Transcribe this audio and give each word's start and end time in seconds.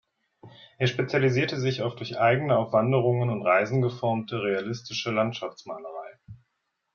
Er 0.79 0.87
spezialisierte 0.87 1.59
sich 1.59 1.83
auf 1.83 1.95
durch 1.95 2.17
eigene 2.19 2.57
auf 2.57 2.73
Wanderungen 2.73 3.29
und 3.29 3.43
Reisen 3.43 3.83
geformte, 3.83 4.41
realistische 4.41 5.11
Landschaftsmalerei. 5.11 6.17